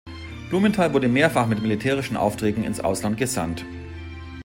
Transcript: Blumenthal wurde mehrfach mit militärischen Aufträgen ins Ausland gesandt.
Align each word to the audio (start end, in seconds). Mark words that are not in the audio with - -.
Blumenthal 0.49 0.95
wurde 0.95 1.07
mehrfach 1.07 1.45
mit 1.45 1.61
militärischen 1.61 2.17
Aufträgen 2.17 2.63
ins 2.63 2.79
Ausland 2.79 3.17
gesandt. 3.17 3.63